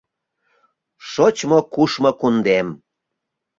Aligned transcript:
«Шочмо-кушмо 1.09 2.11
кундем» 2.19 2.67